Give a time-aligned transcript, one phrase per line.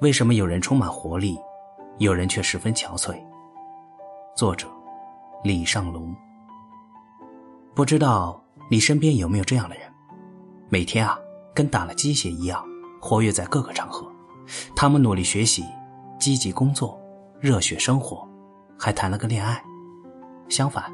[0.00, 1.36] 为什么有人充满活力，
[1.98, 3.18] 有人却十分憔悴？
[4.36, 4.68] 作者：
[5.42, 6.14] 李尚龙。
[7.74, 8.40] 不知道
[8.70, 9.90] 你身边有没有这样的人，
[10.68, 11.18] 每天啊，
[11.54, 12.64] 跟打了鸡血一样，
[13.00, 14.06] 活跃在各个场合。
[14.76, 15.64] 他们努力学习，
[16.18, 17.00] 积极工作，
[17.40, 18.27] 热血生活，
[18.78, 19.62] 还谈了个恋爱。
[20.48, 20.84] 相反，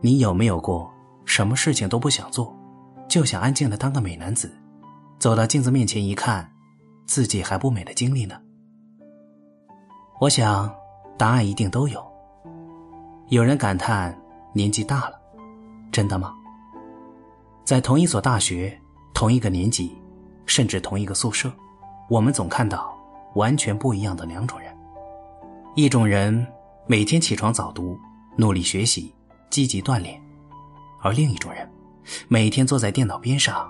[0.00, 0.90] 你有没有过
[1.24, 2.56] 什么事情都不想做，
[3.08, 4.50] 就想安静的当个美男子，
[5.18, 6.50] 走到镜子面前一看？
[7.04, 8.36] 自己还不美的经历呢？
[10.18, 10.74] 我想，
[11.16, 12.04] 答案一定都有。
[13.28, 14.16] 有人感叹
[14.52, 15.20] 年纪大了，
[15.92, 16.34] 真的吗？
[17.64, 18.76] 在同一所大学、
[19.14, 19.96] 同一个年级，
[20.46, 21.52] 甚至同一个宿舍，
[22.08, 22.96] 我们总看到
[23.34, 24.76] 完全不一样的两种人：
[25.76, 26.44] 一种人
[26.88, 27.98] 每天起床早读，
[28.36, 29.12] 努力学习，
[29.50, 30.14] 积极锻炼；
[31.02, 31.68] 而另一种人，
[32.28, 33.68] 每天坐在电脑边上，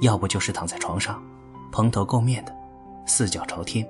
[0.00, 1.22] 要不就是躺在床上，
[1.70, 2.56] 蓬头垢面的。
[3.04, 3.86] 四脚朝天。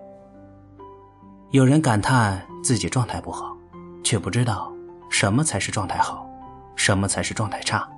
[1.52, 3.56] 有人感叹自己状态不好，
[4.02, 4.72] 却不知道
[5.10, 6.28] 什么才是状态好，
[6.74, 7.88] 什么才是状态差。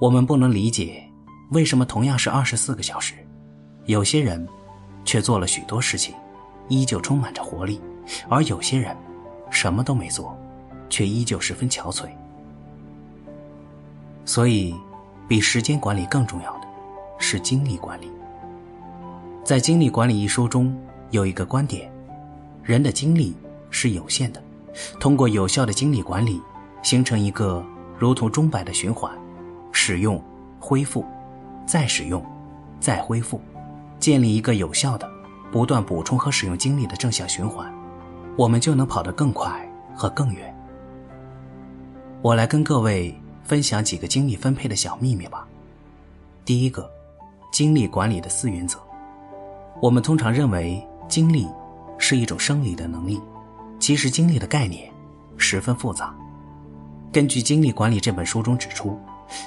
[0.00, 1.06] 我们不能理解，
[1.50, 3.14] 为什么同样是二十四个小时，
[3.84, 4.48] 有些人
[5.04, 6.14] 却做了许多事情，
[6.68, 7.78] 依旧充满着活力，
[8.30, 8.96] 而有些人
[9.60, 10.38] 什么都没做，
[10.88, 12.06] 却依旧十分憔悴。
[14.24, 14.72] 所以，
[15.26, 16.68] 比时间管理更重要的
[17.18, 18.08] 是精力管理。
[19.42, 20.72] 在《精力管理》一书中，
[21.10, 21.90] 有一个观点：
[22.62, 23.34] 人的精力
[23.68, 24.40] 是有限的，
[25.00, 26.40] 通过有效的精力管理，
[26.84, 27.60] 形成一个
[27.98, 29.10] 如同钟摆的循环，
[29.72, 30.22] 使用、
[30.60, 31.04] 恢复、
[31.66, 32.24] 再使用、
[32.78, 33.40] 再恢复，
[33.98, 35.10] 建立一个有效的、
[35.50, 37.68] 不断补充和使用精力的正向循环，
[38.38, 40.54] 我们就能跑得更快和更远。
[42.22, 45.44] 我来跟各位分享几个精力分配的小秘密吧。
[46.44, 46.88] 第一个，
[47.50, 48.78] 精力管理的四原则。
[49.82, 51.48] 我们通常认为精力
[51.98, 53.20] 是一种生理的能力，
[53.80, 54.88] 其实精力的概念
[55.36, 56.14] 十分复杂。
[57.12, 58.96] 根据《精力管理》这本书中指出，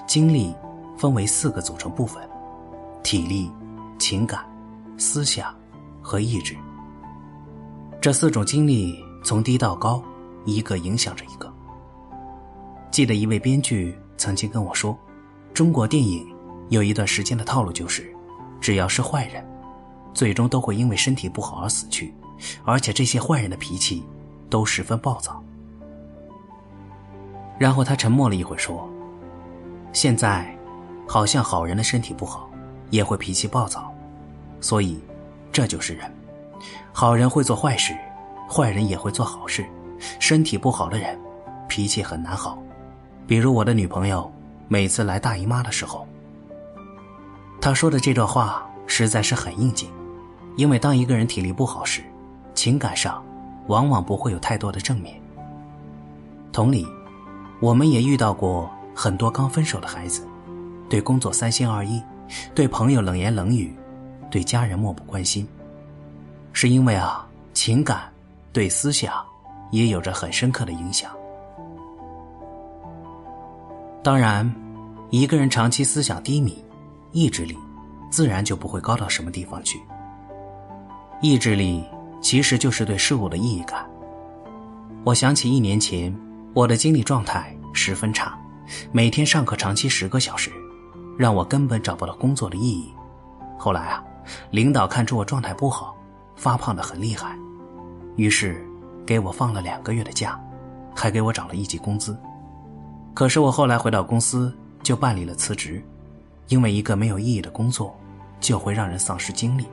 [0.06, 0.54] 精力
[0.98, 2.22] 分为四个组成部分：
[3.04, 3.50] 体力、
[3.98, 4.44] 情感、
[4.98, 5.56] 思想
[6.02, 6.58] 和意志。
[8.02, 10.04] 这四种经历从低到高，
[10.44, 11.54] 一个影响着一个。
[12.90, 14.98] 记得一位编剧曾经跟我说，
[15.54, 16.28] 中国电影
[16.70, 18.12] 有一段时间的套路就是，
[18.60, 19.46] 只要是坏人。
[20.16, 22.12] 最终都会因为身体不好而死去，
[22.66, 24.04] 而且这些坏人的脾气
[24.50, 25.42] 都十分暴躁。
[27.60, 28.90] 然后他沉默了一会儿说
[29.94, 30.58] ：“现在，
[31.08, 32.50] 好像好人的身体不好，
[32.90, 33.94] 也会脾气暴躁，
[34.60, 35.00] 所以
[35.52, 36.12] 这就是人。
[36.92, 37.96] 好人会做坏事，
[38.50, 39.66] 坏人也会做好事。
[40.20, 41.20] 身体不好的人，
[41.68, 42.58] 脾气很难好。
[43.28, 44.32] 比如我的女朋友，
[44.68, 46.08] 每次来大姨妈的时候，
[47.62, 49.90] 她说的这段话实在是很应景。”
[50.58, 52.02] 因为当一个人体力不好时，
[52.54, 53.24] 情感上
[53.68, 55.16] 往往不会有太多的正面。
[56.52, 56.86] 同理，
[57.62, 60.28] 我们也遇到过很多刚分手的孩子，
[60.90, 62.04] 对工作三心二意，
[62.54, 63.74] 对朋友冷言冷语，
[64.30, 65.48] 对家人漠不关心。
[66.54, 68.12] 是因为啊，情感
[68.54, 69.14] 对思想
[69.72, 71.12] 也有着很深刻的影响。
[74.04, 74.52] 当然，
[75.10, 76.64] 一个人长期思想低迷，
[77.12, 77.58] 意志力
[78.10, 79.80] 自然就不会高到什么地方去。
[81.22, 81.84] 意志力
[82.20, 83.86] 其实就是对事物的意义感。
[85.04, 86.16] 我想起一年前，
[86.54, 88.38] 我的精力状态十分差，
[88.92, 90.52] 每天上课长期十个小时，
[91.18, 92.92] 让我根本找不到工作的意义。
[93.58, 94.04] 后来啊，
[94.50, 95.96] 领导看出我状态不好，
[96.36, 97.36] 发胖的很厉害，
[98.16, 98.66] 于是
[99.06, 100.40] 给我放了两个月的假，
[100.96, 102.18] 还给我涨了一级工资。
[103.14, 105.84] 可是我后来回到公司就办理了辞职，
[106.48, 107.96] 因为一个没有意义的工作，
[108.40, 109.66] 就会让人丧失精力。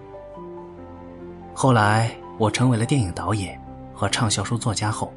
[1.55, 3.61] 后来我成为了电影导演
[3.95, 5.13] 和畅销书作家后，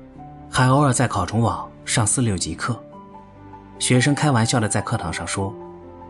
[0.49, 2.82] 还偶尔在考虫网上四六级课。
[3.79, 5.53] 学生开玩笑的在课堂上说：“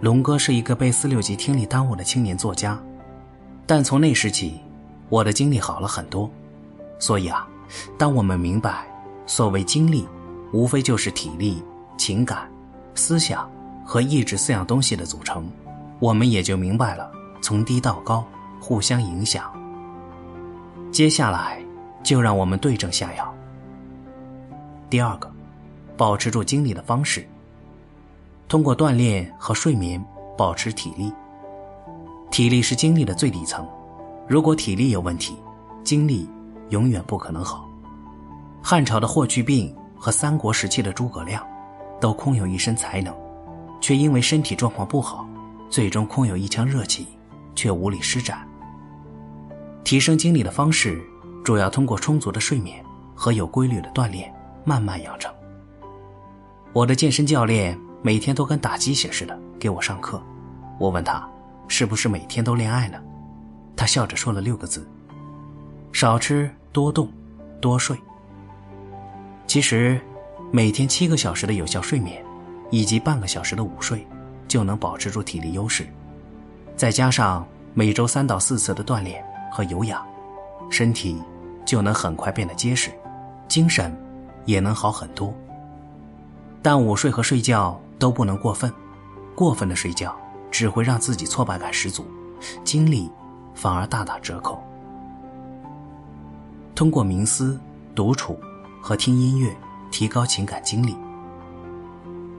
[0.02, 2.78] 龙哥是一个被四六级听力耽误的青年作家。”
[3.66, 4.60] 但从那时起，
[5.12, 6.32] 我的精力好了很多。
[6.98, 7.46] 所以啊，
[7.98, 8.88] 当我们明白
[9.26, 10.08] 所谓精力，
[10.54, 11.62] 无非就是体力、
[11.98, 12.50] 情感、
[12.96, 13.50] 思想
[13.86, 15.50] 和意志四样东西的组成，
[16.00, 17.12] 我们也就明白了
[17.42, 18.26] 从低到高
[18.60, 19.52] 互相影响。
[20.92, 21.62] 接下来，
[22.04, 23.34] 就让我们对症下药。
[24.90, 25.32] 第二个，
[25.98, 27.28] 保持住精力的方式，
[28.48, 30.04] 通过锻炼和睡眠
[30.38, 31.12] 保持体力。
[32.30, 33.68] 体力是精力的最底层，
[34.32, 35.36] 如果体力有问题，
[35.84, 36.26] 精力
[36.70, 37.70] 永远不可能好。
[38.64, 41.46] 汉朝的霍去病和三国时期的诸葛亮，
[42.00, 43.14] 都空有一身才能，
[43.82, 45.28] 却因为身体状况不好，
[45.70, 47.08] 最终空有一腔热气，
[47.56, 48.48] 却无力施展。
[49.84, 51.04] 提升精力的方式，
[51.44, 52.82] 主要通过充足的睡眠
[53.14, 55.30] 和有规律的锻炼，慢慢养成。
[56.72, 60.24] 我的健身教练每天都跟打鸡血似的给我上课，
[60.80, 61.30] 我问他，
[61.68, 62.98] 是不是每天都恋爱呢？
[63.76, 64.88] 他笑着说了六个字：
[65.92, 67.12] 少吃多动，
[67.60, 67.98] 多睡。
[69.48, 70.00] 其实，
[70.52, 72.24] 每天七个小时的有效睡眠，
[72.70, 74.08] 以及半个小时的午睡，
[74.48, 75.86] 就能保持住体力优势。
[76.76, 80.06] 再加上每周三到四次的锻炼和有氧，
[80.70, 81.22] 身体
[81.66, 82.92] 就能很快变得结实，
[83.48, 83.96] 精神
[84.46, 85.34] 也能好很多。
[86.62, 88.72] 但午睡和睡觉都不能过分，
[89.36, 90.16] 过分的睡觉
[90.50, 92.06] 只会让自己挫败感十足，
[92.64, 93.10] 精力
[93.62, 94.60] 反而大打折扣。
[96.74, 97.60] 通过冥思、
[97.94, 98.40] 独处。
[98.84, 99.56] 和听音乐，
[99.92, 100.98] 提高情感精力。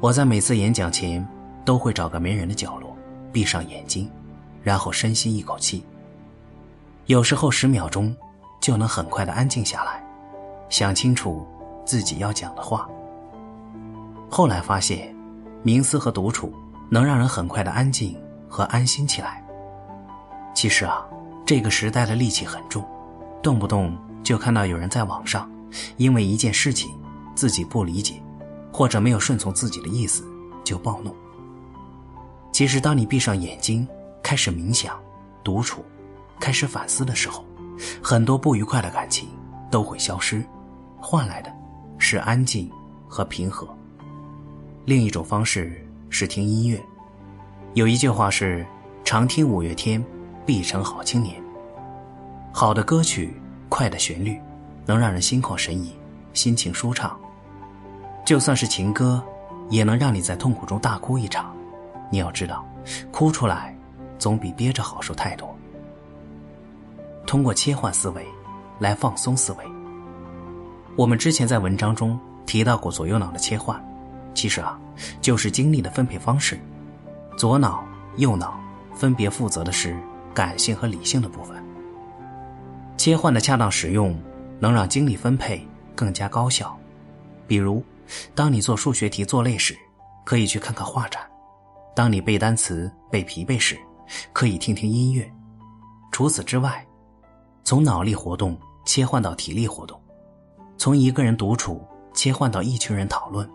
[0.01, 1.25] 我在每次演讲前，
[1.65, 2.97] 都会找个没人的角落，
[3.33, 4.11] 闭上眼睛，
[4.61, 5.85] 然后深吸一口气。
[7.07, 8.13] 有时候十秒钟，
[8.61, 10.05] 就能很快的安静下来，
[10.69, 11.47] 想清楚
[11.85, 12.89] 自己要讲的话。
[14.29, 15.15] 后来发现，
[15.65, 16.53] 冥思和独处
[16.91, 19.42] 能让人很快的安静和安心起来。
[20.63, 21.05] 其实啊，
[21.45, 22.87] 这个时代的戾气很重，
[23.43, 25.51] 动不动就看到有人在网上。
[25.97, 26.89] 因为一件事情
[27.35, 28.23] 自己不理解，
[28.73, 30.25] 或者没有顺从自己的意思，
[30.63, 31.13] 就暴怒。
[32.53, 33.85] 其实，当你闭上眼睛，
[34.23, 34.97] 开始冥想、
[35.43, 35.85] 独处，
[36.39, 37.45] 开始反思的时候，
[38.01, 39.29] 很多不愉快的感情
[39.69, 40.45] 都会消失，
[40.97, 41.53] 换来的
[41.99, 42.71] 是安静
[43.09, 43.67] 和平和。
[44.85, 46.81] 另一种方式是听音乐，
[47.75, 48.65] 有一句话是
[49.03, 50.01] ：“常听五月天，
[50.53, 51.43] 必成好青年。”
[52.53, 53.35] 好的歌曲，
[53.71, 54.39] 快的旋律。
[54.85, 55.97] 能让人心旷神怡，
[56.35, 57.17] 心情舒畅。
[58.27, 59.23] 就算是情歌，
[59.71, 61.55] 也能让你在痛苦中大哭一场。
[62.11, 62.67] 你要知道，
[63.13, 63.75] 哭出来
[64.19, 65.57] 总比憋着好受太多。
[67.27, 68.27] 通过切换思维，
[68.81, 69.65] 来放松思维。
[70.97, 73.81] 我们之前在文章中提到过左右脑的切换，
[74.35, 74.77] 其实啊，
[75.21, 76.59] 就是精力的分配方式。
[77.39, 77.85] 左脑、
[78.17, 78.61] 右脑
[78.93, 79.97] 分别负责的是
[80.35, 81.63] 感性和理性的部分。
[82.97, 84.17] 切换的恰当使用。
[84.63, 86.79] 能让精力分配更加高效，
[87.49, 87.83] 比如，
[88.33, 89.77] 当你做数学题做累时，
[90.25, 91.21] 可以去看看画展；
[91.97, 93.77] 当你背单词背疲惫时，
[94.33, 95.29] 可以听听音乐。
[96.13, 96.87] 除此之外，
[97.65, 100.01] 从脑力活动切换到体力活动，
[100.79, 103.51] 从一个人独处切换到一群人讨论，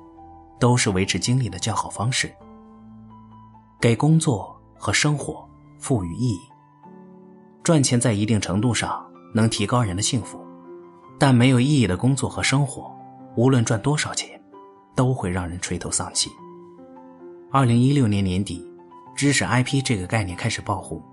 [0.60, 2.30] 都是维持精力的较好方式。
[3.80, 5.48] 给工作和生活
[5.80, 6.42] 赋予意义，
[7.68, 10.40] 赚钱在一定程度上能提高人的幸福。
[11.20, 12.90] 但没有意义的工作和生活，
[13.36, 14.42] 无论赚多少钱，
[14.96, 16.30] 都会让人垂头丧气。
[17.52, 18.66] 二零一六年年底，
[19.18, 21.04] 知识 IP 这个概念开始爆红，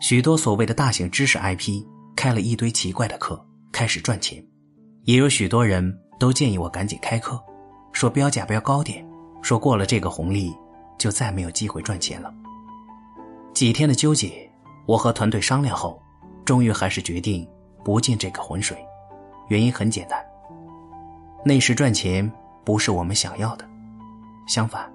[0.00, 1.84] 许多所谓的大型知识 IP
[2.16, 4.42] 开了一堆奇怪的课，开始赚钱。
[5.02, 7.38] 也有许多人都建议我赶紧开课，
[7.92, 9.06] 说标价标高点，
[9.42, 10.50] 说过了这个红利，
[10.96, 12.32] 就再没有机会赚钱了。
[13.52, 14.50] 几天的纠结，
[14.86, 16.00] 我和团队商量后，
[16.44, 17.48] 终于还是决定
[17.82, 18.76] 不进这个浑水。
[19.48, 20.24] 原因很简单，
[21.44, 22.30] 那时赚钱
[22.64, 23.68] 不是我们想要的，
[24.46, 24.90] 相反，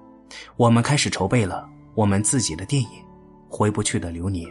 [0.56, 2.88] 我们开始筹备了我们自己的电影
[3.48, 4.48] 《回不去的流年》。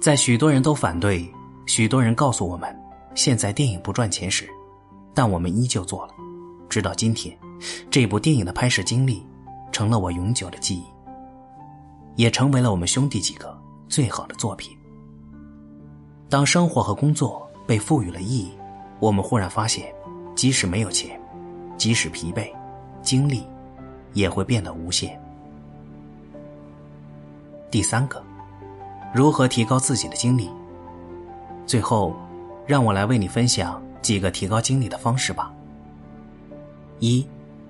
[0.00, 1.28] 在许多人都反对，
[1.66, 2.74] 许多人告诉我们
[3.14, 4.48] 现在电影不赚钱时，
[5.14, 6.14] 但我们依旧做了。
[6.68, 7.36] 直到今天，
[7.90, 9.26] 这部电影的拍摄经历
[9.70, 10.84] 成了我永久的记忆，
[12.16, 13.59] 也成为了我们兄弟几个
[13.90, 14.74] 最好的作品。
[16.30, 17.46] 当生活和工作。
[17.66, 18.50] 被赋予了意义，
[18.98, 19.94] 我们忽然发现，
[20.34, 21.20] 即使没有钱，
[21.76, 22.50] 即使疲惫，
[23.00, 23.46] 精力
[24.12, 25.16] 也会变得无限。
[27.70, 28.20] 第三个，
[29.14, 30.50] 如何提高自己的精力？
[31.64, 32.12] 最后，
[32.66, 35.52] 让我来为你分享几个提高精力的方式吧。
[36.98, 37.24] 一，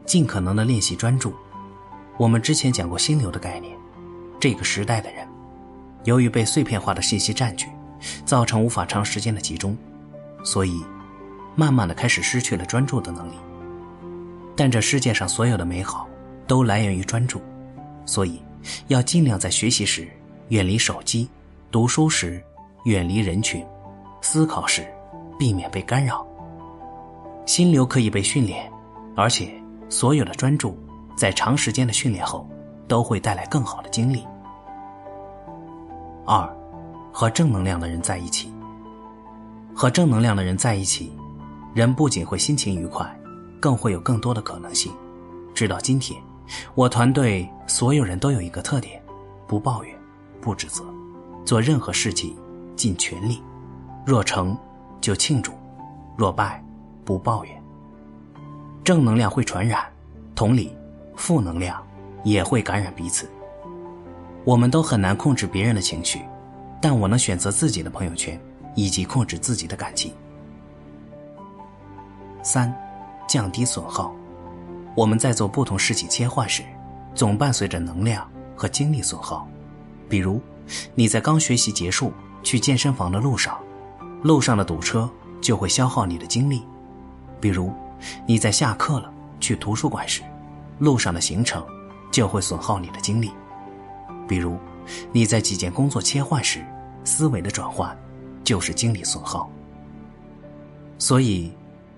[0.06, 1.34] 尽可能的练习专注。
[2.16, 3.76] 我们之前讲过心流的概念，
[4.40, 5.28] 这个时代的人，
[6.04, 7.66] 由于被碎片化的信息占据，
[8.24, 9.76] 造成无法长时间的集中。
[10.42, 10.82] 所以，
[11.54, 13.34] 慢慢的开始失去了专注的能力。
[14.56, 16.08] 但这世界上所有的美好，
[16.46, 17.40] 都来源于专注，
[18.06, 18.42] 所以
[18.88, 20.08] 要尽量在学习时
[20.48, 21.28] 远离手机，
[21.70, 22.42] 读书时
[22.84, 23.64] 远离人群，
[24.22, 24.86] 思考时
[25.38, 26.26] 避免被干扰。
[27.46, 28.70] 心流可以被训练，
[29.16, 29.52] 而且
[29.88, 30.78] 所有的专注
[31.16, 32.48] 在长时间的训练后，
[32.86, 34.26] 都会带来更好的精力。
[36.32, 36.48] 二，
[37.12, 38.54] 和正能量的人在一起。
[39.74, 41.12] 和正能量的人在一起，
[41.74, 43.04] 人不仅会心情愉快，
[43.58, 44.92] 更会有更多的可能性。
[45.52, 46.22] 直到今天，
[46.76, 49.02] 我团队所有人都有一个特点：
[49.48, 49.92] 不抱怨，
[50.40, 50.84] 不指责，
[51.44, 52.36] 做任何事情
[52.76, 53.42] 尽全力。
[54.06, 54.56] 若成
[55.00, 55.50] 就庆祝，
[56.16, 56.64] 若败
[57.04, 57.62] 不抱怨。
[58.84, 59.84] 正能量会传染，
[60.36, 60.72] 同理，
[61.16, 61.84] 负能量
[62.22, 63.28] 也会感染彼此。
[64.50, 66.22] 我们都很难控制别人的情绪，
[66.82, 68.36] 但我能选择自己的朋友圈，
[68.74, 70.12] 以及控制自己的感情。
[72.42, 72.74] 三，
[73.28, 74.12] 降低损耗。
[74.96, 76.64] 我们在做不同事情切换时，
[77.14, 79.46] 总伴随着能量和精力损耗。
[80.08, 80.40] 比如，
[80.96, 83.56] 你在刚学习结束去健身房的路上，
[84.24, 85.08] 路上的堵车
[85.40, 86.58] 就会消耗你的精力；
[87.40, 87.72] 比如，
[88.26, 90.22] 你在下课了去图书馆时，
[90.80, 91.64] 路上的行程
[92.10, 93.28] 就会损耗你的精力；
[94.30, 94.56] 比如，
[95.10, 96.64] 你在几件工作切换时，
[97.02, 97.98] 思维的转换
[98.44, 99.50] 就是精力损耗。
[100.96, 101.52] 所以。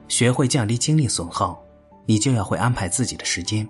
[0.09, 1.59] 学会降低精力损耗，
[2.05, 3.67] 你就要会安排自己的时间，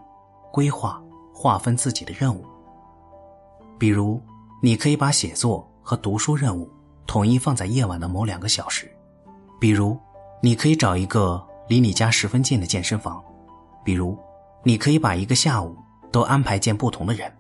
[0.51, 1.01] 规划、
[1.33, 2.45] 划分自己的任务。
[3.79, 4.21] 比如，
[4.61, 6.69] 你可以把写作和读书任务
[7.07, 8.89] 统一放在夜晚的某两个小时；
[9.61, 9.97] 比如，
[10.41, 13.23] 你可以找一个离你家十分近的健身房；
[13.85, 14.19] 比如，
[14.65, 15.77] 你可以把一个下午
[16.11, 17.33] 都安排见不同的人。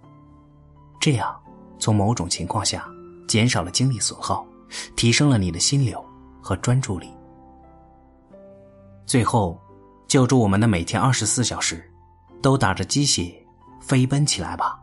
[1.02, 1.37] 这样，
[1.80, 2.88] 从某种情况下
[3.26, 4.47] 减少了精力损耗，
[4.94, 6.00] 提升了你的心流
[6.40, 7.12] 和专注力。
[9.04, 9.61] 最后，
[10.06, 11.92] 就祝我们的每天二十四小时，
[12.40, 13.35] 都打着鸡血
[13.80, 14.80] 飞奔起来吧。